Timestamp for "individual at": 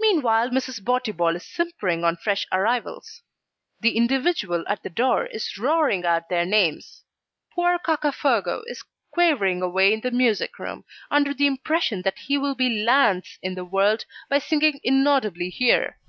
3.96-4.82